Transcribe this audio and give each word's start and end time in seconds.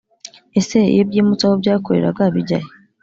ese 0.59 0.77
iyo 0.93 1.03
byimutse 1.09 1.43
aho 1.45 1.55
byakoreraga 1.61 2.23
bijyahe 2.35 2.69